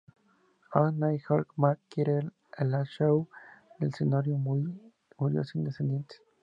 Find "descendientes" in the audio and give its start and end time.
5.63-6.19